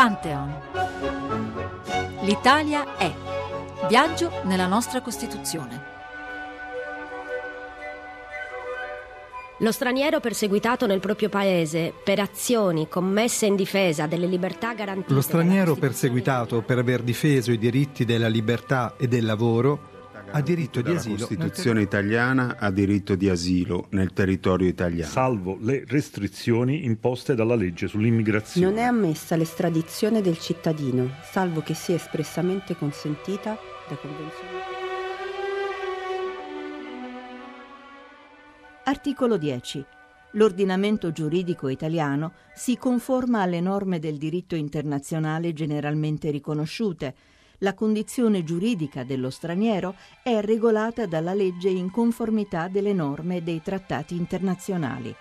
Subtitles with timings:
[0.00, 0.50] Pantheon.
[2.22, 3.12] L'Italia è.
[3.86, 5.82] Viaggio nella nostra Costituzione.
[9.58, 15.12] Lo straniero perseguitato nel proprio paese per azioni commesse in difesa delle libertà garantite.
[15.12, 19.99] Lo straniero perseguitato per aver difeso i diritti della libertà e del lavoro
[20.32, 21.16] ha diritto di asilo.
[21.16, 25.10] La Costituzione italiana ha diritto di asilo nel territorio italiano.
[25.10, 28.66] Salvo le restrizioni imposte dalla legge sull'immigrazione.
[28.66, 34.78] Non è ammessa l'estradizione del cittadino, salvo che sia espressamente consentita da convenzione.
[38.84, 39.84] Articolo 10.
[40.34, 47.14] L'ordinamento giuridico italiano si conforma alle norme del diritto internazionale generalmente riconosciute,
[47.60, 54.14] la condizione giuridica dello straniero è regolata dalla legge in conformità delle norme dei trattati
[54.14, 55.14] internazionali.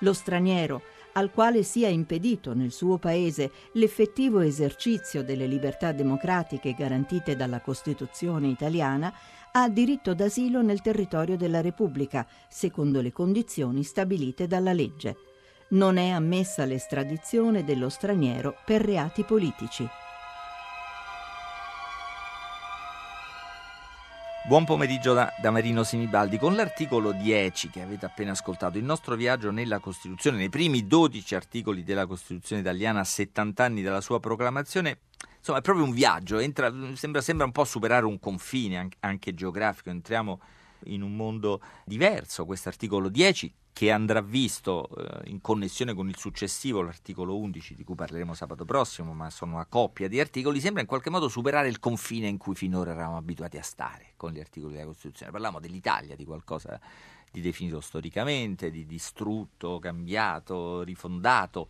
[0.00, 7.36] Lo straniero, al quale sia impedito nel suo paese l'effettivo esercizio delle libertà democratiche garantite
[7.36, 9.12] dalla Costituzione italiana,
[9.52, 15.16] ha diritto d'asilo nel territorio della Repubblica, secondo le condizioni stabilite dalla legge.
[15.68, 19.88] Non è ammessa l'estradizione dello straniero per reati politici.
[24.46, 26.36] Buon pomeriggio da, da, Marino Sinibaldi.
[26.36, 31.34] Con l'articolo 10 che avete appena ascoltato, il nostro viaggio nella Costituzione, nei primi 12
[31.34, 34.98] articoli della Costituzione italiana a 70 anni dalla sua proclamazione,
[35.38, 39.32] insomma è proprio un viaggio, entra, sembra, sembra, un po' superare un confine anche, anche
[39.32, 40.38] geografico, entriamo
[40.86, 42.44] in un mondo diverso.
[42.44, 47.82] Questo articolo 10 che andrà visto eh, in connessione con il successivo, l'articolo 11, di
[47.82, 51.68] cui parleremo sabato prossimo, ma sono una coppia di articoli, sembra in qualche modo superare
[51.68, 55.32] il confine in cui finora eravamo abituati a stare con gli articoli della Costituzione.
[55.32, 56.80] Parliamo dell'Italia, di qualcosa
[57.32, 61.66] di definito storicamente, di distrutto, cambiato, rifondato.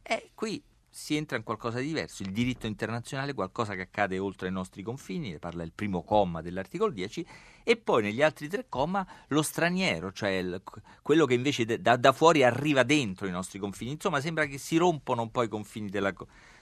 [0.00, 2.22] E qui si entra in qualcosa di diverso.
[2.22, 6.40] Il diritto internazionale, qualcosa che accade oltre i nostri confini, ne parla il primo comma
[6.40, 7.26] dell'articolo 10,
[7.62, 10.62] e poi negli altri tre comma lo straniero, cioè il,
[11.02, 13.92] quello che invece da, da, fuori arriva dentro i nostri confini.
[13.92, 16.14] Insomma, sembra che si rompono un po' i confini della,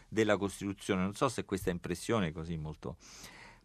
[0.08, 1.02] della Costituzione.
[1.02, 2.96] Non so se questa impressione così molto,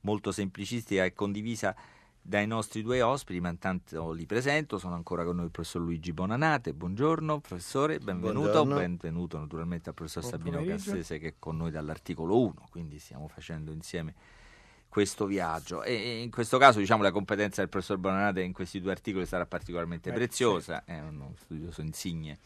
[0.02, 1.76] molto semplicistica è condivisa
[2.22, 6.14] dai nostri due ospiti, ma intanto li presento, sono ancora con noi il professor Luigi
[6.14, 8.76] Bonanate, buongiorno professore, benvenuto, buongiorno.
[8.76, 10.92] benvenuto naturalmente al professor Buon Sabino pomeriggio.
[10.92, 14.14] Cassese che è con noi dall'articolo 1, quindi stiamo facendo insieme
[14.88, 18.92] questo viaggio e in questo caso diciamo la competenza del professor Bonanate in questi due
[18.92, 20.92] articoli sarà particolarmente Beh, preziosa, sì.
[20.92, 22.38] è uno studioso insigne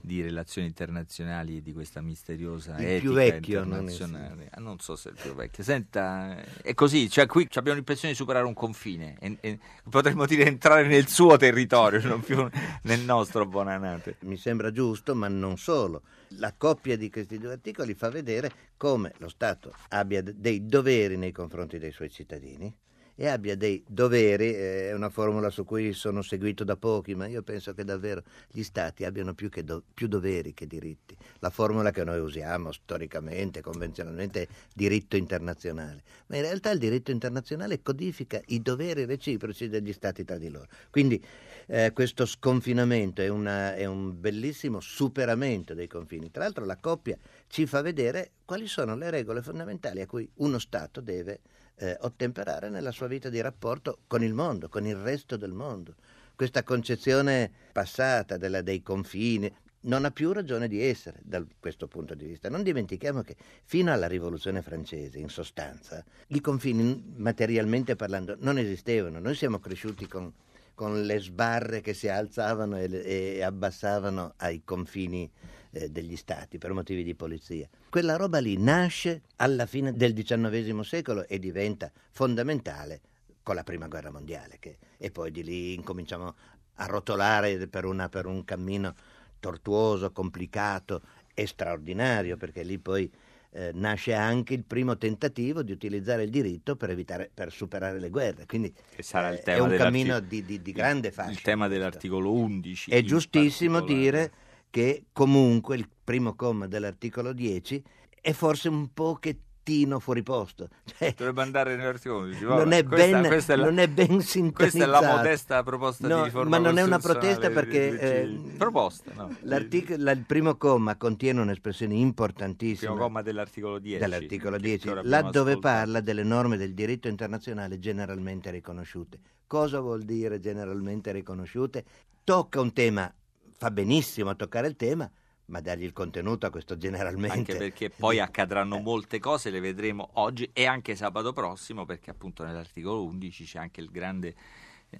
[0.00, 4.34] di relazioni internazionali e di questa misteriosa il etica più vecchio, internazionale.
[4.34, 5.62] Non, ah, non, so se è il più vecchio.
[5.62, 10.46] Senta, è così, cioè qui abbiamo l'impressione di superare un confine, e, e, potremmo dire
[10.46, 12.48] entrare nel suo territorio, non più
[12.82, 14.16] nel nostro Bonanate.
[14.20, 16.02] Mi sembra giusto, ma non solo.
[16.32, 21.32] La coppia di questi due articoli fa vedere come lo Stato abbia dei doveri nei
[21.32, 22.74] confronti dei suoi cittadini
[23.20, 27.26] e abbia dei doveri, eh, è una formula su cui sono seguito da pochi, ma
[27.26, 31.16] io penso che davvero gli stati abbiano più, do, più doveri che diritti.
[31.40, 37.10] La formula che noi usiamo storicamente, convenzionalmente, è diritto internazionale, ma in realtà il diritto
[37.10, 40.68] internazionale codifica i doveri reciproci degli stati tra di loro.
[40.88, 41.20] Quindi
[41.66, 46.30] eh, questo sconfinamento è, una, è un bellissimo superamento dei confini.
[46.30, 47.18] Tra l'altro la coppia
[47.48, 51.40] ci fa vedere quali sono le regole fondamentali a cui uno Stato deve
[51.78, 55.94] eh, ottemperare nella sua vita di rapporto con il mondo, con il resto del mondo.
[56.34, 62.14] Questa concezione passata della, dei confini non ha più ragione di essere da questo punto
[62.14, 62.48] di vista.
[62.48, 69.18] Non dimentichiamo che fino alla rivoluzione francese, in sostanza, i confini materialmente parlando non esistevano.
[69.20, 70.32] Noi siamo cresciuti con,
[70.74, 75.30] con le sbarre che si alzavano e, e abbassavano ai confini
[75.70, 77.68] eh, degli stati per motivi di polizia.
[77.90, 83.00] Quella roba lì nasce alla fine del XIX secolo e diventa fondamentale
[83.42, 86.34] con la prima guerra mondiale che, e poi di lì incominciamo
[86.74, 88.94] a rotolare per, una, per un cammino
[89.40, 91.02] tortuoso, complicato
[91.34, 93.10] e straordinario perché lì poi
[93.50, 98.10] eh, nasce anche il primo tentativo di utilizzare il diritto per, evitare, per superare le
[98.10, 98.44] guerre.
[98.46, 101.36] Quindi eh, è un cammino di, di, di, grande fascino.
[101.36, 102.90] Il tema dell'articolo 11.
[102.90, 104.30] È giustissimo dire
[104.70, 107.82] che comunque il primo comma dell'articolo 10
[108.20, 110.68] è forse un pochettino fuori posto.
[110.98, 112.44] Cioè, Dovrebbe andare nell'articolo 11.
[112.44, 114.52] Non è, questa, ben, questa è la, non è ben.
[114.52, 117.98] Questa è la modesta proposta no, di riforma Ma non è una protesta perché...
[117.98, 119.36] Eh, proposta, no.
[119.42, 122.90] la, il primo comma contiene un'espressione importantissima.
[122.90, 123.98] Il primo comma dell'articolo 10.
[124.00, 125.58] Dell'articolo 10, laddove ascoltato.
[125.60, 129.18] parla delle norme del diritto internazionale generalmente riconosciute.
[129.46, 131.84] Cosa vuol dire generalmente riconosciute?
[132.24, 133.12] Tocca un tema
[133.58, 135.10] fa benissimo a toccare il tema,
[135.46, 137.36] ma dargli il contenuto a questo generalmente.
[137.36, 142.44] Anche perché poi accadranno molte cose, le vedremo oggi e anche sabato prossimo, perché appunto
[142.44, 144.34] nell'articolo 11 c'è anche il grande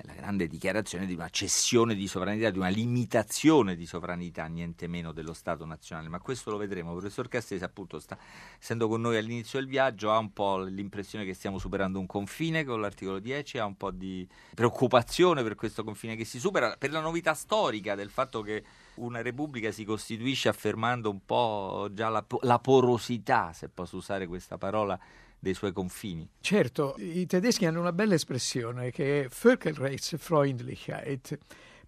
[0.02, 5.12] la grande dichiarazione di una cessione di sovranità, di una limitazione di sovranità, niente meno
[5.12, 6.08] dello Stato nazionale.
[6.08, 6.92] Ma questo lo vedremo.
[6.92, 8.18] Il professor Cassese, appunto, sta,
[8.60, 12.64] essendo con noi all'inizio del viaggio, ha un po' l'impressione che stiamo superando un confine
[12.64, 16.90] con l'articolo 10, ha un po' di preoccupazione per questo confine che si supera, per
[16.90, 18.62] la novità storica del fatto che
[18.96, 24.58] una repubblica si costituisce affermando un po' già la, la porosità, se posso usare questa
[24.58, 24.98] parola,
[25.38, 26.28] dei suoi confini.
[26.40, 31.38] Certo, i tedeschi hanno una bella espressione che è Völkerrechtsfreundlichkeit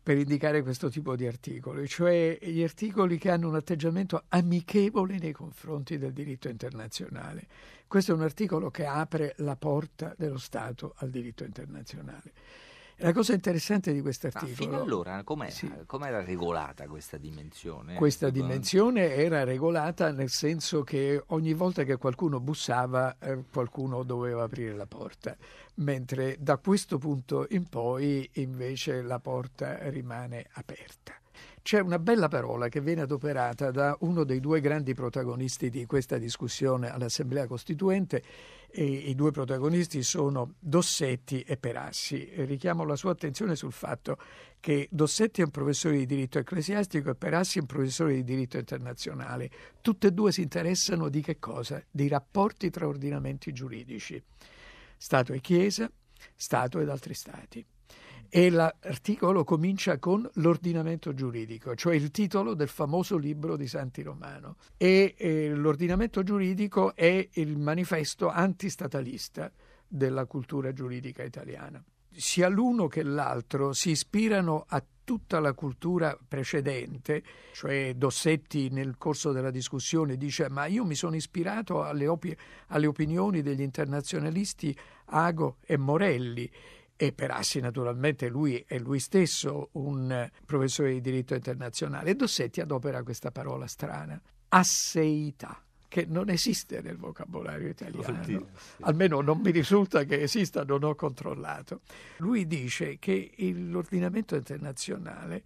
[0.03, 5.33] per indicare questo tipo di articoli, cioè gli articoli che hanno un atteggiamento amichevole nei
[5.33, 7.47] confronti del diritto internazionale.
[7.87, 12.33] Questo è un articolo che apre la porta dello Stato al diritto internazionale.
[13.03, 14.51] La cosa interessante di questo articolo...
[14.51, 15.71] Ma fino allora com'era, sì.
[15.87, 17.95] com'era regolata questa dimensione?
[17.95, 24.45] Questa dimensione era regolata nel senso che ogni volta che qualcuno bussava eh, qualcuno doveva
[24.45, 25.35] aprire la porta,
[25.77, 31.15] mentre da questo punto in poi invece la porta rimane aperta.
[31.63, 36.17] C'è una bella parola che viene adoperata da uno dei due grandi protagonisti di questa
[36.17, 38.23] discussione all'Assemblea Costituente
[38.71, 42.31] e i due protagonisti sono Dossetti e Perassi.
[42.35, 44.17] Richiamo la sua attenzione sul fatto
[44.59, 48.57] che Dossetti è un professore di diritto ecclesiastico e Perassi è un professore di diritto
[48.57, 49.51] internazionale.
[49.83, 51.83] Tutte e due si interessano di che cosa?
[51.91, 54.21] Di rapporti tra ordinamenti giuridici,
[54.97, 55.91] Stato e Chiesa,
[56.35, 57.65] Stato ed altri Stati
[58.33, 64.57] e l'articolo comincia con l'ordinamento giuridico, cioè il titolo del famoso libro di Santi Romano.
[64.77, 69.51] E eh, l'ordinamento giuridico è il manifesto antistatalista
[69.87, 71.83] della cultura giuridica italiana.
[72.13, 79.33] Sia l'uno che l'altro si ispirano a tutta la cultura precedente, cioè Dossetti nel corso
[79.33, 82.37] della discussione dice ma io mi sono ispirato alle, op-
[82.69, 84.77] alle opinioni degli internazionalisti
[85.07, 86.49] Ago e Morelli
[87.03, 92.15] e Perassi naturalmente lui è lui stesso un professore di diritto internazionale.
[92.15, 98.49] Dossetti adopera questa parola strana, asseità che non esiste nel vocabolario italiano,
[98.81, 101.81] almeno non mi risulta che esista, non ho controllato.
[102.19, 105.43] Lui dice che l'ordinamento internazionale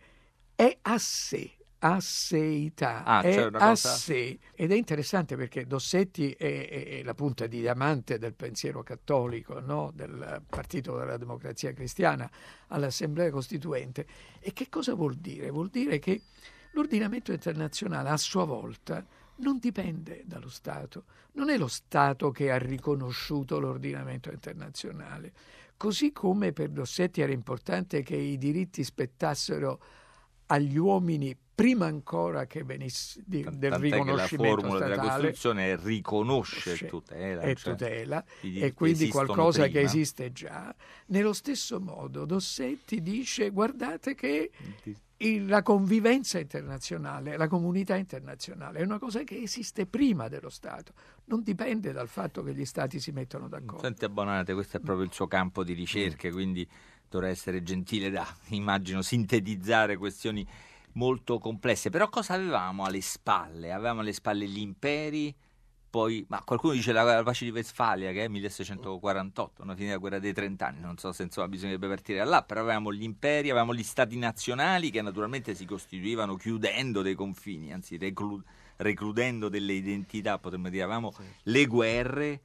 [0.57, 1.53] è a sé,
[1.85, 3.71] asseità, ah, è cosa...
[3.71, 4.39] a sé.
[4.55, 9.61] Ed è interessante perché Dossetti è, è, è, la punta di diamante del pensiero cattolico,
[9.61, 9.91] no?
[9.95, 12.31] del Partito della Democrazia Cristiana
[12.69, 14.07] all'Assemblea Costituente.
[14.41, 15.51] E che cosa vuol dire?
[15.51, 16.23] Vuol dire che
[16.73, 19.05] l'ordinamento internazionale a sua volta
[19.37, 25.33] non dipende dallo Stato, non è lo Stato che ha riconosciuto l'ordinamento internazionale.
[25.77, 29.81] Così come per Dossetti era importante che i diritti spettassero
[30.47, 35.77] agli uomini prima ancora che venisse di, del Tant'è riconoscimento la formula statale, della Costituzione
[35.77, 39.79] riconosce cioè, tutela, è cioè, tutela e quindi qualcosa prima.
[39.79, 40.75] che esiste già.
[41.07, 44.51] Nello stesso modo Dossetti dice guardate che
[45.47, 50.93] la convivenza internazionale, la comunità internazionale è una cosa che esiste prima dello Stato,
[51.27, 53.83] non dipende dal fatto che gli Stati si mettano d'accordo.
[53.83, 56.69] Senti Abbonate, questo è proprio il suo campo di ricerche, quindi
[57.09, 60.47] dovrà essere gentile da, immagino, sintetizzare questioni
[60.95, 61.91] molto complesse.
[61.91, 63.73] Però cosa avevamo alle spalle?
[63.73, 65.35] Avevamo alle spalle gli imperi,
[65.95, 69.99] poi, ma qualcuno dice la, la pace di Westfalia che è 1648, una fine della
[69.99, 73.51] guerra dei trent'anni, non so se insomma bisognerebbe partire da là, però avevamo gli imperi,
[73.51, 78.43] avevamo gli stati nazionali che naturalmente si costituivano chiudendo dei confini, anzi reclu-
[78.79, 81.23] recludendo delle identità, potremmo dire, avevamo sì.
[81.45, 82.41] le guerre,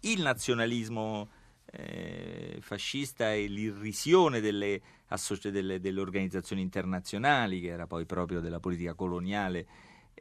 [0.00, 1.28] il nazionalismo
[1.72, 4.80] eh, fascista e l'irrisione delle,
[5.50, 9.66] delle, delle organizzazioni internazionali, che era poi proprio della politica coloniale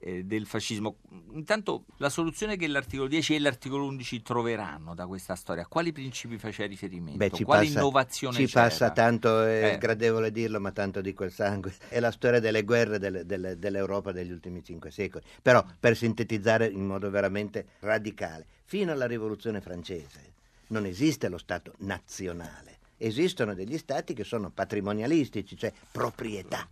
[0.02, 0.98] eh, del fascismo.
[1.34, 5.92] Intanto la soluzione che l'articolo 10 e l'articolo 11 troveranno da questa storia, a quali
[5.92, 7.18] principi faceva riferimento?
[7.18, 8.62] Beh, ci Quale passa, innovazione ci c'era?
[8.68, 9.76] passa tanto, è Eh.
[9.76, 11.74] sgradevole dirlo, ma tanto di quel sangue.
[11.90, 15.26] È la storia delle guerre delle- delle- dell'Europa degli ultimi cinque secoli.
[15.42, 20.38] Però, per sintetizzare in modo veramente radicale, fino alla rivoluzione francese
[20.70, 26.68] non esiste lo Stato nazionale, esistono degli Stati che sono patrimonialistici, cioè proprietà,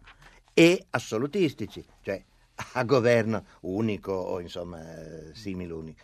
[0.53, 2.23] e assolutistici, cioè
[2.73, 6.03] a governo unico o insomma eh, similunico.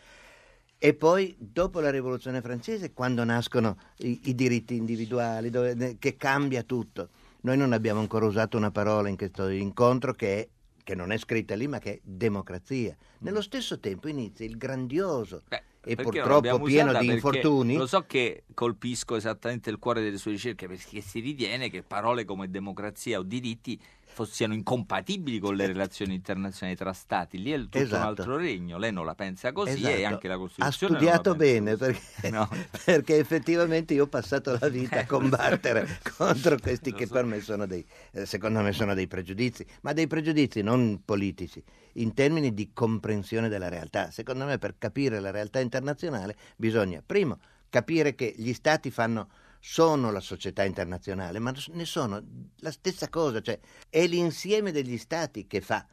[0.77, 6.63] E poi dopo la rivoluzione francese, quando nascono i, i diritti individuali, dove- che cambia
[6.63, 7.09] tutto,
[7.41, 10.47] noi non abbiamo ancora usato una parola in questo incontro che, è,
[10.83, 12.95] che non è scritta lì, ma che è democrazia.
[13.19, 17.75] Nello stesso tempo inizia il grandioso Beh, e perché purtroppo pieno di infortuni.
[17.75, 22.23] Lo so che colpisco esattamente il cuore delle sue ricerche perché si ritiene che parole
[22.23, 23.79] come democrazia o diritti
[24.25, 27.41] siano incompatibili con le relazioni internazionali tra stati.
[27.41, 28.01] Lì è tutto esatto.
[28.01, 28.77] un altro regno.
[28.77, 29.95] Lei non la pensa così esatto.
[29.95, 30.95] e anche la Costituzione.
[30.95, 32.47] Ha studiato bene perché, no.
[32.85, 37.13] perché, effettivamente io ho passato la vita a eh, combattere contro questi che so.
[37.13, 41.63] per me sono dei, eh, secondo me sono dei pregiudizi, ma dei pregiudizi non politici,
[41.93, 44.11] in termini di comprensione della realtà.
[44.11, 47.39] Secondo me per capire la realtà internazionale bisogna, primo,
[47.69, 49.29] capire che gli stati fanno
[49.65, 52.21] sono la società internazionale, ma ne sono
[52.57, 53.57] la stessa cosa, cioè
[53.89, 55.87] è l'insieme degli stati che fa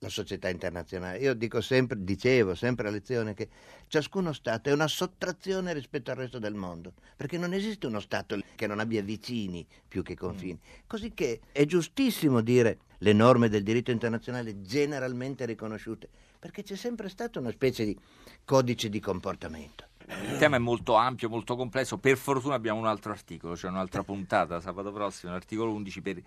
[0.00, 1.18] la società internazionale.
[1.18, 3.48] Io dico sempre, dicevo sempre a lezione che
[3.86, 8.40] ciascuno Stato è una sottrazione rispetto al resto del mondo, perché non esiste uno Stato
[8.56, 10.58] che non abbia vicini più che confini.
[10.60, 10.80] Mm.
[10.88, 16.08] Così che è giustissimo dire le norme del diritto internazionale generalmente riconosciute,
[16.40, 17.96] perché c'è sempre stato una specie di
[18.44, 19.94] codice di comportamento.
[20.08, 21.98] Il tema è molto ampio, molto complesso.
[21.98, 26.22] Per fortuna abbiamo un altro articolo, cioè un'altra puntata sabato prossimo, l'articolo 11 per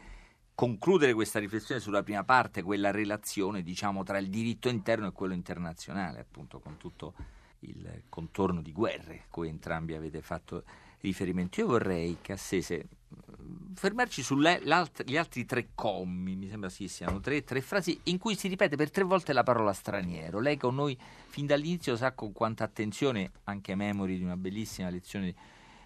[0.53, 5.33] concludere questa riflessione sulla prima parte, quella relazione diciamo, tra il diritto interno e quello
[5.33, 7.13] internazionale, appunto con tutto
[7.59, 10.63] il contorno di guerre cui entrambi avete fatto
[11.01, 11.60] riferimento.
[11.62, 12.88] Io vorrei, Cassese,
[13.74, 18.48] fermarci sugli altri tre commi, mi sembra sì, siano tre, tre, frasi in cui si
[18.48, 20.39] ripete per tre volte la parola straniero.
[20.39, 25.34] Lei con noi fin dall'inizio sa con quanta attenzione, anche memori di una bellissima lezione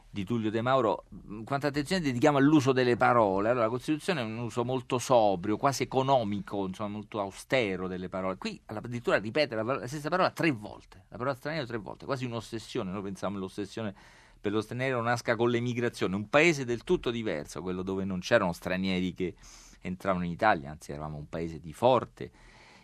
[0.10, 1.06] di Tullio De Mauro,
[1.44, 3.50] quanta attenzione dedichiamo all'uso delle parole.
[3.50, 8.38] Allora, la Costituzione è un uso molto sobrio, quasi economico, insomma, molto austero delle parole.
[8.38, 12.26] Qui addirittura ripete la, la stessa parola tre volte, la parola straniero tre volte, quasi
[12.26, 12.92] un'ossessione.
[12.92, 13.96] Noi pensiamo all'ossessione
[14.44, 18.52] per lo straniero nasca con l'emigrazione, un paese del tutto diverso, quello dove non c'erano
[18.52, 19.36] stranieri che
[19.80, 22.30] entravano in Italia, anzi eravamo un paese di forte.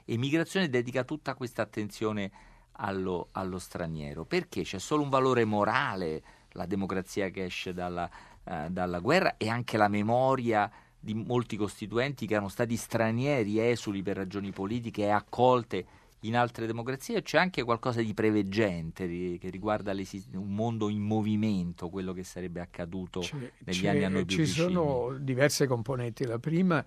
[0.05, 2.31] Emigrazione, dedica tutta questa attenzione
[2.77, 4.61] allo, allo straniero, perché?
[4.61, 8.09] C'è solo un valore morale, la democrazia che esce dalla,
[8.45, 14.01] eh, dalla guerra e anche la memoria di molti costituenti che erano stati stranieri, esuli
[14.01, 15.85] per ragioni politiche e accolte
[16.21, 19.93] in altre democrazie c'è anche qualcosa di preveggente di, che riguarda
[20.33, 24.37] un mondo in movimento, quello che sarebbe accaduto c'è, negli c'è, anni a noi più
[24.37, 24.67] Ci vicini.
[24.67, 26.25] sono diverse componenti.
[26.25, 26.83] La prima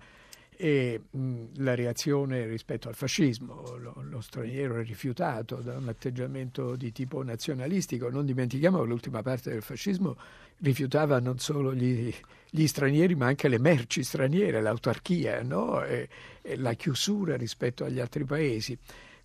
[0.55, 3.75] è mh, la reazione rispetto al fascismo.
[3.77, 8.09] Lo, lo, straniero è rifiutato da un atteggiamento di tipo nazionalistico.
[8.09, 10.15] Non dimentichiamo che l'ultima parte del fascismo
[10.59, 12.13] rifiutava non solo gli,
[12.49, 15.83] gli stranieri ma anche le merci straniere, l'autarchia no?
[15.83, 16.07] e,
[16.41, 18.77] e la chiusura rispetto agli altri paesi.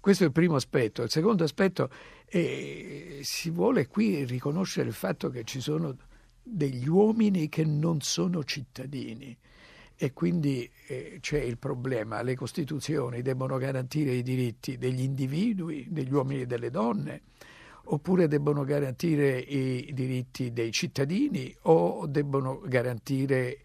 [0.08, 1.02] Questo è il primo aspetto.
[1.02, 1.90] Il secondo aspetto
[2.24, 5.94] è si vuole qui riconoscere il fatto che ci sono
[6.42, 9.36] degli uomini che non sono cittadini
[9.94, 16.10] e quindi eh, c'è il problema, le Costituzioni devono garantire i diritti degli individui, degli
[16.10, 17.24] uomini e delle donne,
[17.84, 23.58] oppure debbono garantire i diritti dei cittadini o debbono garantire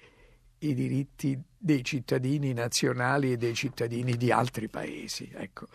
[0.57, 5.31] i diritti dei cittadini nazionali e dei cittadini di altri paesi.
[5.33, 5.67] Ecco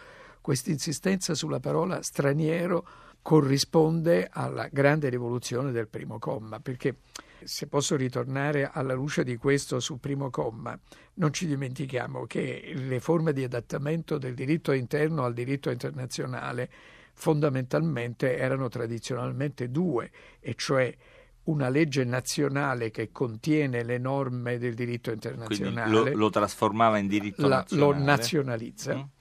[0.48, 2.86] questa insistenza sulla parola straniero
[3.20, 7.00] corrisponde alla grande rivoluzione del primo comma, perché
[7.44, 10.78] se posso ritornare alla luce di questo sul primo comma,
[11.16, 16.70] non ci dimentichiamo che le forme di adattamento del diritto interno al diritto internazionale
[17.12, 20.96] fondamentalmente erano tradizionalmente due, e cioè
[21.42, 25.90] una legge nazionale che contiene le norme del diritto internazionale.
[25.90, 27.98] Lo, lo, trasformava in diritto la, nazionale.
[27.98, 28.94] Lo nazionalizza.
[28.96, 29.16] Mm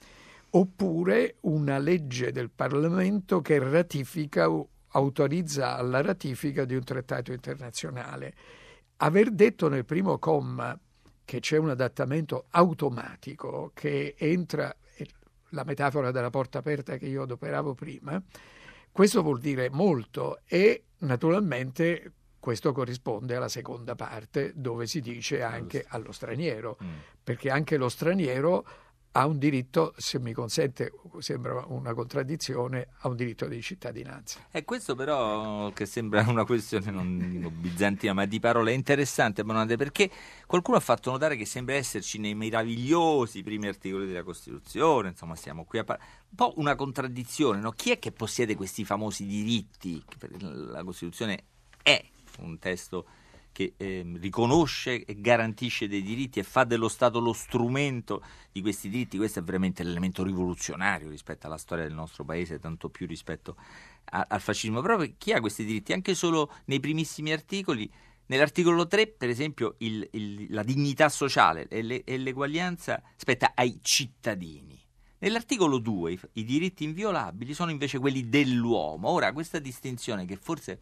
[0.51, 8.34] oppure una legge del Parlamento che ratifica o autorizza alla ratifica di un trattato internazionale.
[8.98, 10.77] Aver detto nel primo comma
[11.24, 14.74] che c'è un adattamento automatico che entra,
[15.50, 18.22] la metafora della porta aperta che io adoperavo prima,
[18.92, 25.86] questo vuol dire molto e naturalmente questo corrisponde alla seconda parte dove si dice anche
[25.89, 26.94] allo straniero, mm.
[27.22, 28.66] perché anche lo straniero
[29.17, 34.45] ha un diritto, se mi consente, sembra una contraddizione, ha un diritto di cittadinanza.
[34.51, 39.75] E questo però, che sembra una questione non bizantina, ma di parole, è interessante, Bonante,
[39.75, 40.12] perché
[40.45, 45.65] qualcuno ha fatto notare che sembra esserci nei meravigliosi primi articoli della Costituzione, insomma stiamo
[45.65, 47.71] qui a parlare, un po' una contraddizione, no?
[47.71, 50.00] Chi è che possiede questi famosi diritti?
[50.29, 51.43] La Costituzione
[51.81, 52.00] è
[52.41, 53.07] un testo
[53.58, 58.88] che eh, riconosce e garantisce dei diritti e fa dello Stato lo strumento di questi
[58.88, 63.56] diritti, questo è veramente l'elemento rivoluzionario rispetto alla storia del nostro paese, tanto più rispetto
[64.12, 64.80] a, al fascismo.
[64.82, 65.92] Però chi ha questi diritti?
[65.92, 67.92] Anche solo nei primissimi articoli,
[68.28, 73.80] nell'articolo 3 per esempio il, il, la dignità sociale e, le, e l'eguaglianza spetta ai
[73.82, 74.80] cittadini.
[75.18, 79.10] Nell'articolo 2 i, i diritti inviolabili sono invece quelli dell'uomo.
[79.10, 80.80] Ora questa distinzione che forse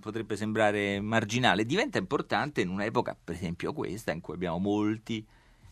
[0.00, 5.26] potrebbe sembrare marginale, diventa importante in un'epoca, per esempio questa, in cui abbiamo molti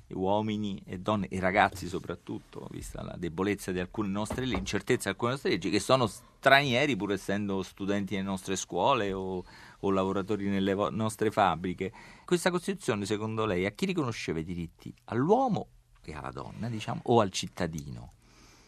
[0.09, 5.15] uomini e donne e ragazzi soprattutto, vista la debolezza di alcune nostre leggi, l'incertezza di
[5.15, 9.45] alcune nostre leggi, che sono stranieri pur essendo studenti nelle nostre scuole o,
[9.81, 11.93] o lavoratori nelle vo- nostre fabbriche.
[12.25, 14.95] Questa Costituzione, secondo lei, a chi riconosceva i diritti?
[15.07, 15.69] All'uomo
[16.05, 18.13] e alla donna, diciamo, o al cittadino?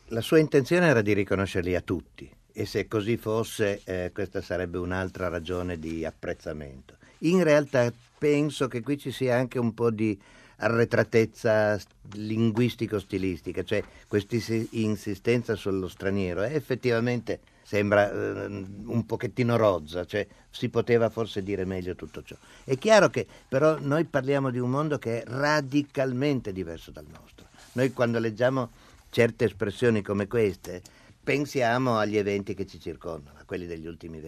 [0.07, 4.79] La sua intenzione era di riconoscerli a tutti e se così fosse eh, questa sarebbe
[4.79, 6.97] un'altra ragione di apprezzamento.
[7.19, 10.19] In realtà penso che qui ci sia anche un po' di
[10.57, 11.79] arretratezza
[12.15, 14.35] linguistico-stilistica, cioè questa
[14.71, 21.65] insistenza sullo straniero eh, effettivamente sembra eh, un pochettino rozza, cioè si poteva forse dire
[21.65, 22.35] meglio tutto ciò.
[22.65, 27.47] È chiaro che però noi parliamo di un mondo che è radicalmente diverso dal nostro.
[27.75, 28.71] Noi quando leggiamo
[29.11, 30.83] certe espressioni come queste
[31.29, 34.25] pensiamo agli eventi che ci circondano, a quelli degli ultimi 20-30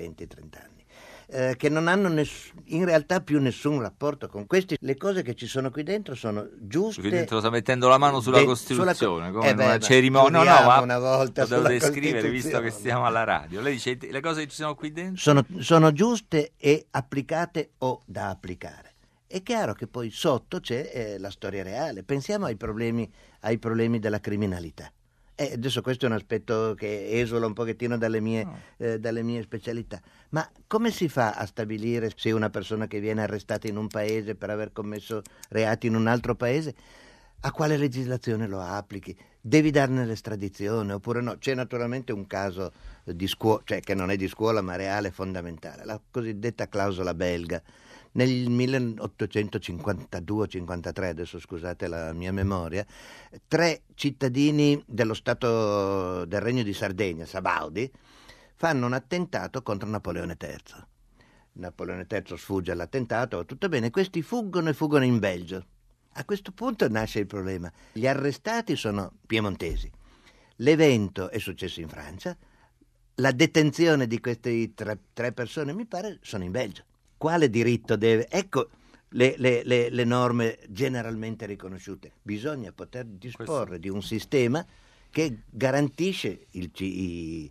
[0.63, 0.85] anni
[1.29, 4.77] eh, che non hanno ness- in realtà più nessun rapporto con questi.
[4.81, 7.01] Le cose che ci sono qui dentro sono giuste.
[7.01, 10.43] Qui dentro sta mettendo la mano sulla de- Costituzione, sulla, come eh beh, una cerimonia.
[10.43, 13.63] No, no, ma una volta lo devo descrivere visto che stiamo alla radio.
[13.63, 18.03] Lei dice le cose che ci sono qui dentro sono, sono giuste e applicate o
[18.05, 18.89] da applicare.
[19.27, 22.03] È chiaro che poi sotto c'è eh, la storia reale.
[22.03, 23.09] Pensiamo ai problemi,
[23.41, 24.93] ai problemi della criminalità.
[25.41, 28.59] Eh, adesso questo è un aspetto che esula un pochettino dalle mie, no.
[28.77, 29.99] eh, dalle mie, specialità.
[30.31, 34.35] Ma come si fa a stabilire se una persona che viene arrestata in un paese
[34.35, 36.75] per aver commesso reati in un altro paese,
[37.41, 39.17] a quale legislazione lo applichi?
[39.41, 41.39] Devi darne l'estradizione oppure no?
[41.39, 42.71] C'è naturalmente un caso
[43.03, 47.63] di scuola, cioè che non è di scuola ma reale, fondamentale, la cosiddetta clausola belga
[48.13, 52.85] nel 1852-53, adesso scusate la mia memoria,
[53.47, 57.91] tre cittadini dello Stato del Regno di Sardegna, Sabaudi,
[58.57, 60.59] fanno un attentato contro Napoleone III.
[61.53, 65.67] Napoleone III sfugge all'attentato, tutto bene, questi fuggono e fuggono in Belgio.
[66.15, 67.71] A questo punto nasce il problema.
[67.93, 69.91] Gli arrestati sono piemontesi.
[70.57, 72.37] L'evento è successo in Francia,
[73.17, 76.85] la detenzione di queste tre, tre persone, mi pare, sono in Belgio
[77.21, 78.29] quale diritto deve...
[78.31, 78.71] Ecco
[79.11, 82.13] le, le, le, le norme generalmente riconosciute.
[82.23, 83.77] Bisogna poter disporre Questo.
[83.77, 84.65] di un sistema
[85.11, 87.51] che garantisce, il, i,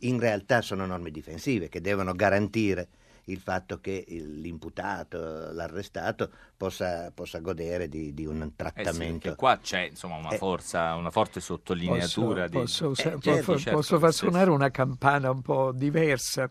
[0.00, 2.88] in realtà sono norme difensive, che devono garantire
[3.28, 9.28] il fatto che l'imputato, l'arrestato possa, possa godere di, di, un trattamento.
[9.28, 12.50] Eh sì, qua c'è insomma, una, eh, forza, una forte sottolineatura.
[12.50, 12.90] Posso, di...
[12.90, 16.50] posso, eh, certo, posso, certo, posso far suonare una campana un po' diversa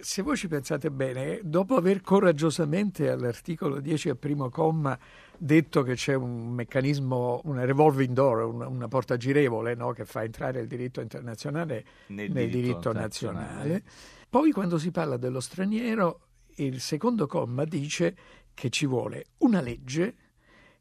[0.00, 4.98] se voi ci pensate bene, dopo aver coraggiosamente all'articolo 10 al primo comma
[5.36, 9.92] detto che c'è un meccanismo, una revolving door, una, una porta girevole no?
[9.92, 13.82] che fa entrare il diritto internazionale nel, nel diritto, diritto nazionale,
[14.28, 16.20] poi quando si parla dello straniero,
[16.56, 18.16] il secondo comma dice
[18.52, 20.14] che ci vuole una legge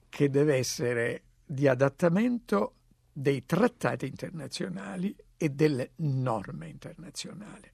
[0.09, 2.73] che deve essere di adattamento
[3.13, 7.69] dei trattati internazionali e delle norme internazionali.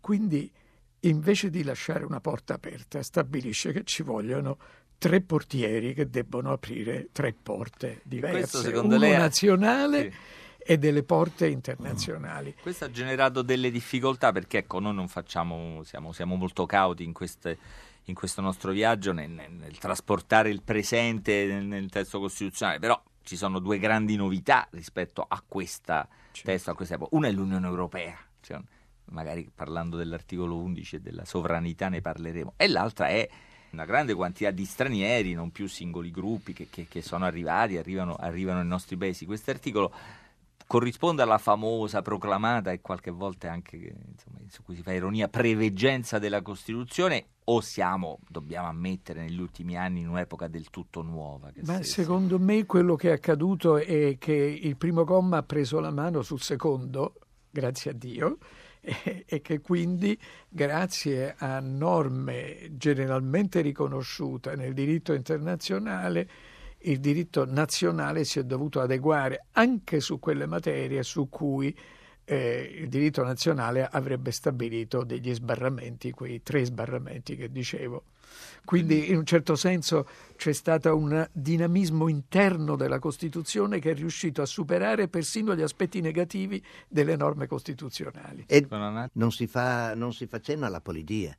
[0.00, 0.52] Quindi
[1.08, 4.58] invece di lasciare una porta aperta, stabilisce che ci vogliono
[4.98, 9.16] tre portieri che debbono aprire tre porte diverse, uno lei...
[9.16, 10.16] nazionale sì.
[10.58, 12.54] e delle porte internazionali.
[12.60, 17.12] Questo ha generato delle difficoltà perché ecco, noi non facciamo, siamo, siamo molto cauti in
[17.12, 17.58] queste
[18.08, 23.02] in questo nostro viaggio nel, nel, nel trasportare il presente nel, nel, testo costituzionale, però
[23.22, 26.50] ci sono due grandi novità rispetto a questa certo.
[26.50, 27.16] testo, a questa epoca.
[27.16, 28.60] Una è l'Unione Europea, cioè,
[29.06, 33.28] magari parlando dell'articolo 11 e della sovranità ne parleremo, e l'altra è
[33.72, 38.14] una grande quantità di stranieri, non più singoli gruppi che, che, che sono arrivati, arrivano,
[38.14, 39.26] arrivano nei nostri paesi.
[39.26, 39.92] Questo articolo
[40.66, 46.18] corrisponde alla famosa, proclamata e qualche volta anche insomma, su cui si fa ironia, preveggenza
[46.18, 51.52] della Costituzione o siamo, dobbiamo ammettere, negli ultimi anni in un'epoca del tutto nuova?
[51.64, 55.90] Ma secondo me quello che è accaduto è che il primo comma ha preso la
[55.90, 57.14] mano sul secondo,
[57.50, 58.38] grazie a Dio,
[59.26, 60.18] e, che quindi
[60.48, 66.28] grazie a norme generalmente riconosciute nel diritto internazionale
[66.86, 71.74] il diritto nazionale si è dovuto adeguare anche su quelle materie su cui
[72.24, 78.04] eh, il diritto nazionale avrebbe stabilito degli sbarramenti, quei tre sbarramenti che dicevo.
[78.64, 84.42] Quindi in un certo senso c'è stato un dinamismo interno della Costituzione che è riuscito
[84.42, 88.44] a superare persino gli aspetti negativi delle norme costituzionali.
[88.48, 88.66] E
[89.12, 91.36] non si fa, non si fa cenno alla polidia,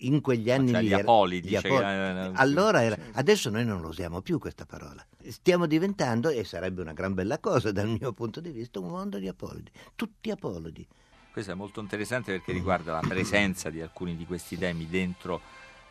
[0.00, 1.80] in quegli anni cioè, lì gli apoli, dice apoli.
[1.80, 2.30] Che...
[2.34, 2.96] allora era...
[3.12, 5.04] adesso noi non lo usiamo più questa parola.
[5.28, 9.18] Stiamo diventando e sarebbe una gran bella cosa dal mio punto di vista un mondo
[9.18, 10.86] di apolidi tutti apolidi
[11.32, 15.40] questo è molto interessante perché riguarda la presenza di alcuni di questi temi dentro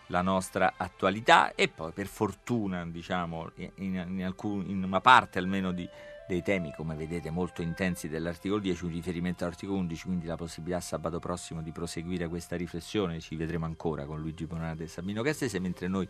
[0.07, 5.71] la nostra attualità e poi per fortuna diciamo in, in, alcun, in una parte almeno
[5.71, 5.87] di,
[6.29, 10.79] dei temi come vedete molto intensi dell'articolo 10 un riferimento all'articolo 11 quindi la possibilità
[10.79, 15.57] sabato prossimo di proseguire questa riflessione ci vedremo ancora con Luigi Bonardi e Sabino Cassese
[15.57, 16.07] mentre noi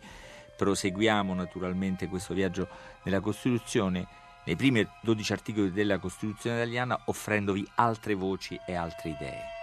[0.58, 2.68] proseguiamo naturalmente questo viaggio
[3.04, 4.06] nella Costituzione
[4.44, 9.58] nei primi 12 articoli della Costituzione italiana offrendovi altre voci e altre idee.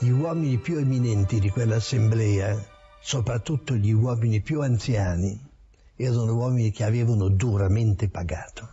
[0.00, 2.73] Gli uomini più eminenti di quell'assemblea,
[3.04, 5.38] soprattutto gli uomini più anziani,
[5.94, 8.66] erano uomini che avevano duramente pagato.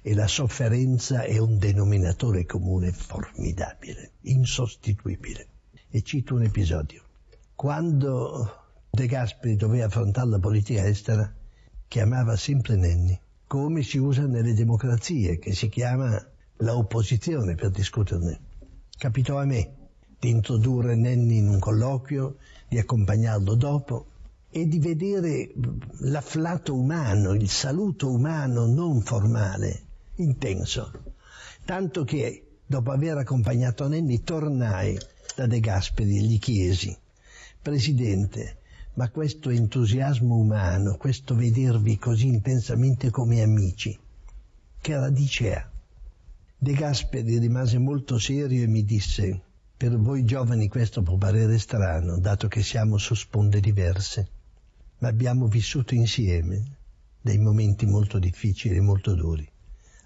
[0.00, 5.46] E la sofferenza è un denominatore comune formidabile, insostituibile.
[5.90, 7.02] E cito un episodio.
[7.54, 11.30] Quando De Gasperi doveva affrontare la politica estera,
[11.86, 16.18] chiamava sempre Nenni, come si usa nelle democrazie, che si chiama
[16.56, 18.40] la opposizione per discuterne.
[18.96, 19.83] Capitò a me
[20.24, 24.06] di introdurre Nenni in un colloquio, di accompagnarlo dopo
[24.48, 25.52] e di vedere
[25.98, 29.82] l'afflato umano, il saluto umano non formale,
[30.16, 30.92] intenso.
[31.66, 34.98] Tanto che dopo aver accompagnato Nenni tornai
[35.36, 36.96] da De Gasperi e gli chiesi,
[37.60, 38.60] Presidente,
[38.94, 43.98] ma questo entusiasmo umano, questo vedervi così intensamente come amici,
[44.80, 45.70] che radice ha?
[46.56, 49.42] De Gasperi rimase molto serio e mi disse,
[49.76, 54.28] per voi giovani questo può parere strano, dato che siamo su sponde diverse,
[54.98, 56.62] ma abbiamo vissuto insieme
[57.20, 59.46] dei momenti molto difficili e molto duri.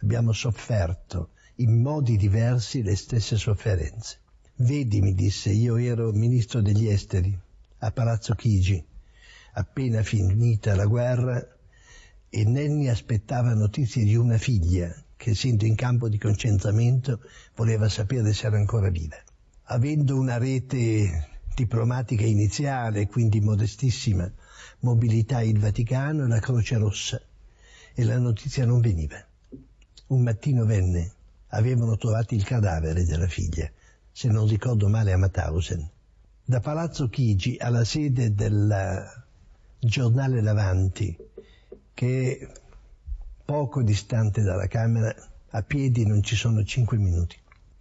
[0.00, 4.20] Abbiamo sofferto in modi diversi le stesse sofferenze.
[4.56, 7.38] Vedi, mi disse, io ero ministro degli esteri
[7.80, 8.82] a Palazzo Chigi,
[9.52, 11.46] appena finita la guerra,
[12.30, 17.20] e Nenni aspettava notizie di una figlia che, essendo in campo di concentramento,
[17.54, 19.16] voleva sapere se era ancora viva
[19.70, 24.30] avendo una rete diplomatica iniziale, quindi modestissima,
[24.80, 27.20] mobilità il Vaticano e la Croce Rossa,
[27.94, 29.22] e la notizia non veniva.
[30.08, 31.12] Un mattino venne,
[31.48, 33.70] avevano trovato il cadavere della figlia,
[34.10, 35.86] se non ricordo male a Mauthausen.
[36.44, 39.04] Da Palazzo Chigi alla sede del
[39.78, 41.14] giornale Lavanti,
[41.92, 42.52] che è
[43.44, 45.14] poco distante dalla Camera,
[45.50, 47.36] a piedi non ci sono cinque minuti.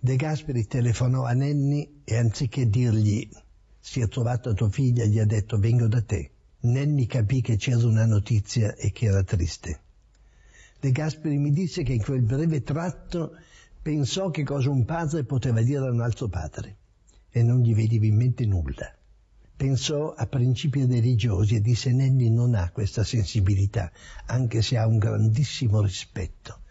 [0.07, 3.29] De Gasperi telefonò a Nenni e anziché dirgli
[3.77, 6.31] si è trovata tua figlia, gli ha detto vengo da te.
[6.61, 9.81] Nenni capì che c'era una notizia e che era triste.
[10.79, 13.33] De Gasperi mi disse che in quel breve tratto
[13.81, 16.77] pensò che cosa un padre poteva dire a un altro padre
[17.29, 18.89] e non gli veniva in mente nulla.
[19.57, 23.91] Pensò a principi religiosi e disse Nenni non ha questa sensibilità,
[24.27, 26.61] anche se ha un grandissimo rispetto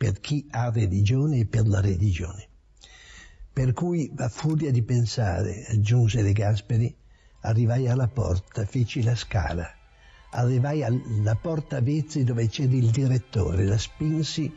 [0.00, 2.48] per chi ha religione e per la religione.
[3.52, 6.96] Per cui, a furia di pensare, aggiunse De Gasperi,
[7.42, 9.70] arrivai alla porta, feci la scala,
[10.30, 14.50] arrivai alla porta Vezzi dove c'era il direttore, la spinsi,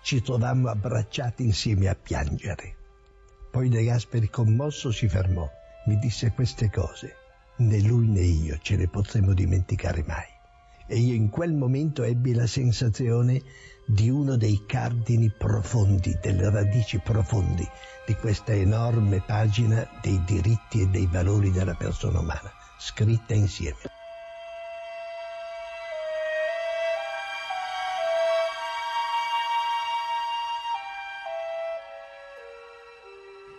[0.00, 2.74] ci trovammo abbracciati insieme a piangere.
[3.50, 5.46] Poi De Gasperi commosso si fermò,
[5.84, 7.14] mi disse queste cose,
[7.58, 10.37] né lui né io ce le potremo dimenticare mai.
[10.90, 13.42] E io in quel momento ebbi la sensazione
[13.84, 17.68] di uno dei cardini profondi, delle radici profondi
[18.06, 23.97] di questa enorme pagina dei diritti e dei valori della persona umana, scritta insieme.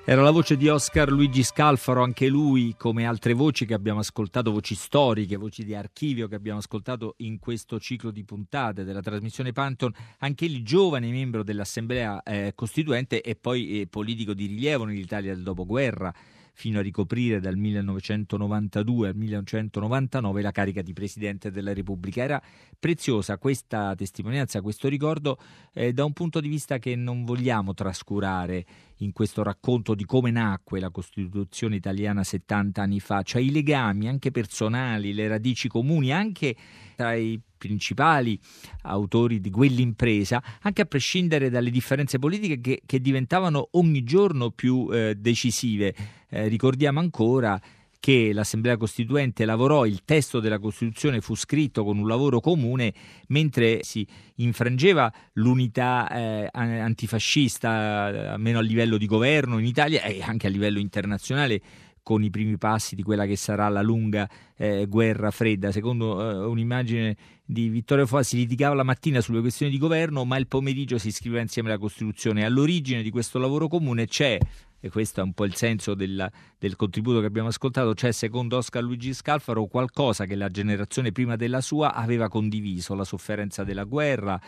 [0.09, 4.51] Era la voce di Oscar Luigi Scalfaro, anche lui, come altre voci che abbiamo ascoltato,
[4.51, 9.51] voci storiche, voci di archivio che abbiamo ascoltato in questo ciclo di puntate della trasmissione
[9.51, 15.31] Panton, anche lui giovane membro dell'Assemblea eh, Costituente e poi eh, politico di rilievo nell'Italia
[15.31, 16.11] del dopoguerra
[16.59, 22.21] fino a ricoprire dal 1992 al 1999 la carica di Presidente della Repubblica.
[22.21, 22.41] Era
[22.77, 25.37] preziosa questa testimonianza, questo ricordo
[25.73, 28.65] eh, da un punto di vista che non vogliamo trascurare
[28.97, 34.09] in questo racconto di come nacque la Costituzione italiana 70 anni fa, cioè i legami
[34.09, 36.57] anche personali, le radici comuni, anche
[36.97, 38.39] tra i principali
[38.83, 44.89] autori di quell'impresa, anche a prescindere dalle differenze politiche che, che diventavano ogni giorno più
[44.91, 45.93] eh, decisive.
[46.29, 47.61] Eh, ricordiamo ancora
[47.99, 52.93] che l'Assemblea Costituente lavorò, il testo della Costituzione fu scritto con un lavoro comune
[53.27, 60.47] mentre si infrangeva l'unità eh, antifascista, almeno a livello di governo in Italia e anche
[60.47, 61.61] a livello internazionale
[62.09, 65.71] con i primi passi di quella che sarà la lunga eh, guerra fredda.
[65.71, 70.35] Secondo eh, un'immagine di Vittorio Foa si litigava la mattina sulle questioni di governo, ma
[70.37, 72.45] il pomeriggio si scriveva insieme la Costituzione.
[72.45, 74.39] All'origine di questo lavoro comune c'è
[74.79, 78.57] e questo è un po' il senso della, del contributo che abbiamo ascoltato, c'è secondo
[78.57, 83.83] Oscar Luigi Scalfaro qualcosa che la generazione prima della sua aveva condiviso, la sofferenza della
[83.83, 84.39] guerra,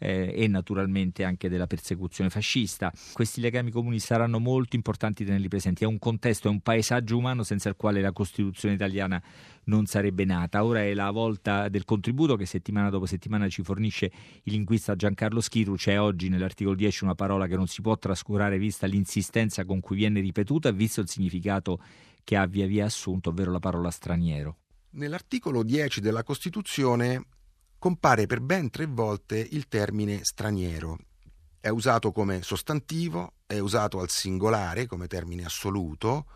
[0.00, 2.92] eh, e naturalmente anche della persecuzione fascista.
[3.12, 5.84] Questi legami comuni saranno molto importanti tenerli presenti.
[5.84, 9.22] È un contesto, è un paesaggio umano senza il quale la Costituzione italiana
[9.64, 10.64] non sarebbe nata.
[10.64, 14.10] Ora è la volta del contributo che settimana dopo settimana ci fornisce
[14.42, 15.74] il linguista Giancarlo Schiru.
[15.76, 19.96] C'è oggi nell'articolo 10 una parola che non si può trascurare vista l'insistenza con cui
[19.96, 21.80] viene ripetuta e visto il significato
[22.24, 24.56] che ha via via assunto, ovvero la parola straniero.
[24.92, 27.24] Nell'articolo 10 della Costituzione
[27.80, 30.98] compare per ben tre volte il termine straniero.
[31.58, 36.26] È usato come sostantivo, è usato al singolare come termine assoluto,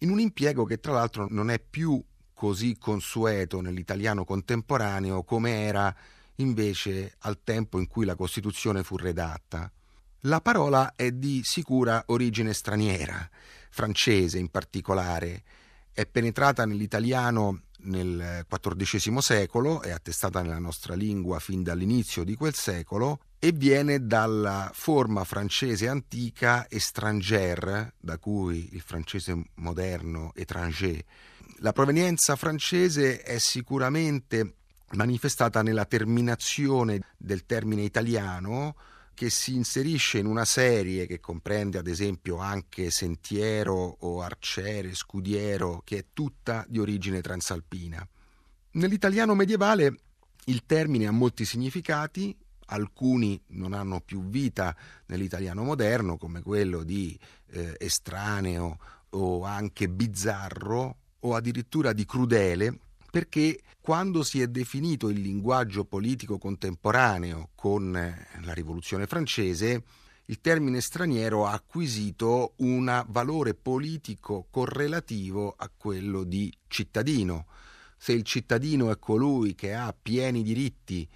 [0.00, 5.94] in un impiego che tra l'altro non è più così consueto nell'italiano contemporaneo come era
[6.36, 9.72] invece al tempo in cui la Costituzione fu redatta.
[10.24, 13.26] La parola è di sicura origine straniera,
[13.70, 15.42] francese in particolare,
[15.92, 22.54] è penetrata nell'italiano nel XIV secolo, è attestata nella nostra lingua fin dall'inizio di quel
[22.54, 31.02] secolo e viene dalla forma francese antica étrangère, da cui il francese moderno étranger.
[31.58, 34.54] La provenienza francese è sicuramente
[34.92, 38.74] manifestata nella terminazione del termine italiano
[39.14, 45.82] che si inserisce in una serie che comprende ad esempio anche Sentiero o Arciere, Scudiero,
[45.84, 48.06] che è tutta di origine transalpina.
[48.72, 49.94] Nell'italiano medievale
[50.46, 54.74] il termine ha molti significati, alcuni non hanno più vita
[55.06, 57.18] nell'italiano moderno, come quello di
[57.50, 58.78] eh, estraneo
[59.10, 62.78] o anche bizzarro o addirittura di crudele,
[63.10, 69.82] perché quando si è definito il linguaggio politico contemporaneo con eh, la rivoluzione francese,
[70.26, 77.46] il termine straniero ha acquisito un valore politico correlativo a quello di cittadino.
[77.96, 81.08] Se il cittadino è colui che ha pieni diritti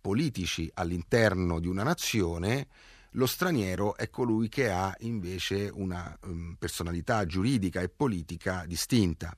[0.00, 2.66] politici all'interno di una nazione,
[3.10, 9.36] lo straniero è colui che ha invece una um, personalità giuridica e politica distinta.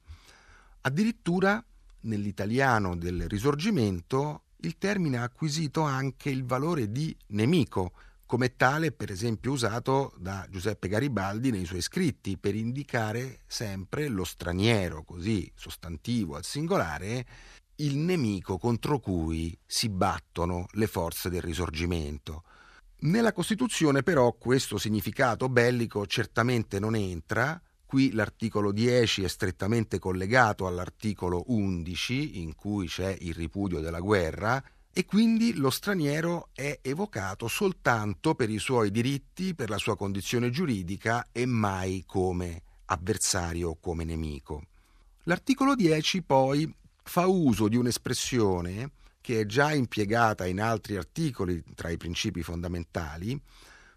[0.83, 1.65] Addirittura
[2.05, 7.93] nell'italiano del Risorgimento il termine ha acquisito anche il valore di nemico,
[8.27, 14.25] come tale per esempio usato da Giuseppe Garibaldi nei suoi scritti per indicare sempre lo
[14.25, 17.27] straniero, così sostantivo al singolare,
[17.77, 22.45] il nemico contro cui si battono le forze del risorgimento.
[23.01, 27.61] Nella Costituzione però questo significato bellico certamente non entra,
[27.95, 34.61] Qui l'articolo 10 è strettamente collegato all'articolo 11 in cui c'è il ripudio della guerra
[34.93, 40.51] e quindi lo straniero è evocato soltanto per i suoi diritti, per la sua condizione
[40.51, 44.65] giuridica e mai come avversario o come nemico.
[45.23, 51.91] L'articolo 10 poi fa uso di un'espressione che è già impiegata in altri articoli tra
[51.91, 53.41] i principi fondamentali,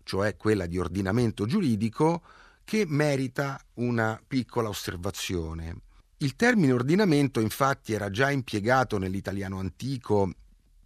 [0.03, 2.21] cioè quella di ordinamento giuridico,
[2.67, 5.83] che merita una piccola osservazione.
[6.17, 10.29] Il termine ordinamento infatti era già impiegato nell'italiano antico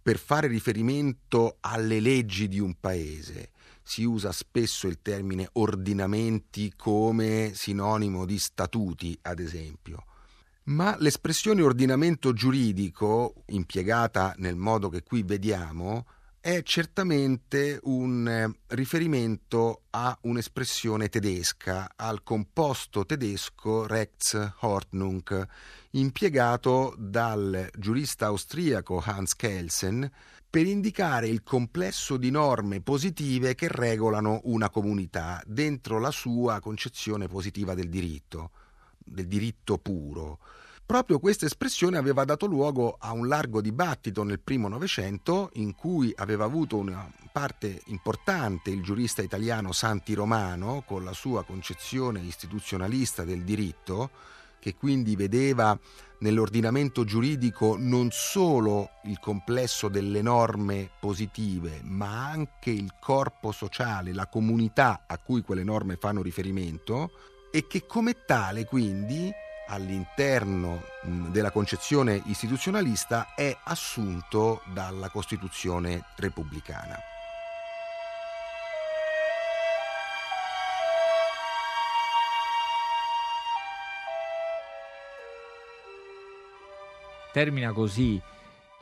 [0.00, 3.50] per fare riferimento alle leggi di un paese.
[3.82, 10.04] Si usa spesso il termine ordinamenti come sinonimo di statuti, ad esempio.
[10.66, 16.06] Ma l'espressione ordinamento giuridico, impiegata nel modo che qui vediamo,
[16.42, 25.46] è certamente un eh, riferimento a un'espressione tedesca, al composto tedesco Rechtsordnung,
[25.90, 30.10] impiegato dal giurista austriaco Hans Kelsen
[30.50, 37.28] per indicare il complesso di norme positive che regolano una comunità dentro la sua concezione
[37.28, 38.50] positiva del diritto,
[38.98, 40.40] del diritto puro.
[40.92, 46.12] Proprio questa espressione aveva dato luogo a un largo dibattito nel primo Novecento in cui
[46.16, 53.24] aveva avuto una parte importante il giurista italiano Santi Romano con la sua concezione istituzionalista
[53.24, 54.10] del diritto,
[54.60, 55.74] che quindi vedeva
[56.18, 64.26] nell'ordinamento giuridico non solo il complesso delle norme positive, ma anche il corpo sociale, la
[64.26, 67.12] comunità a cui quelle norme fanno riferimento
[67.50, 69.32] e che come tale quindi
[69.68, 76.98] all'interno della concezione istituzionalista è assunto dalla Costituzione repubblicana.
[87.32, 88.20] Termina così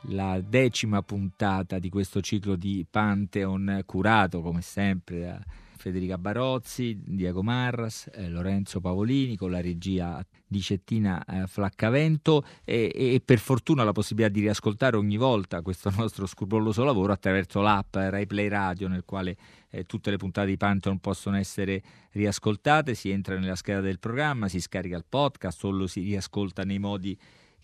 [0.09, 5.39] la decima puntata di questo ciclo di Pantheon curato come sempre da
[5.81, 12.91] Federica Barozzi, Diego Marras, eh, Lorenzo Pavolini con la regia di Cettina eh, Flaccavento e,
[12.93, 17.95] e, per fortuna la possibilità di riascoltare ogni volta questo nostro scrupoloso lavoro attraverso l'app
[17.95, 19.35] Rai Play Radio nel quale
[19.71, 24.47] eh, tutte le puntate di Pantheon possono essere riascoltate, si entra nella scheda del programma,
[24.47, 27.17] si scarica il podcast o lo si riascolta nei modi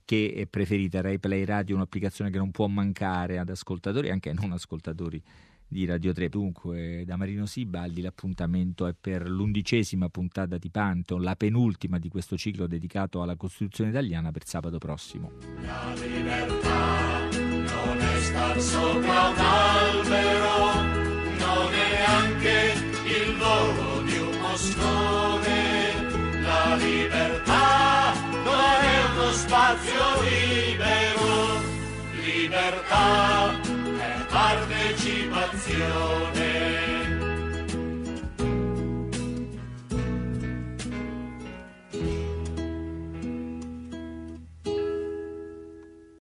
[0.03, 1.01] che preferite.
[1.01, 5.21] Rai Play Radio è un'applicazione che non può mancare ad ascoltatori e anche non ascoltatori
[5.67, 6.29] di Radio 3.
[6.29, 12.37] Dunque, da Marino Sibaldi l'appuntamento è per l'undicesima puntata di Pantheon, la penultima di questo
[12.37, 15.31] ciclo dedicato alla Costituzione italiana per sabato prossimo.
[15.61, 20.73] La libertà non è star sopra un albero,
[21.37, 22.73] non è neanche
[23.05, 26.41] il volo di un moscone.
[26.41, 31.61] La libertà non è uno spazio libero,
[32.23, 33.66] libertà
[35.77, 36.86] Zion.